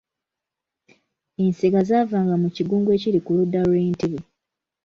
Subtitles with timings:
[1.43, 4.19] Ensega zaavanga mu Kigungu ekiri ku ludda lw’e Entebbe.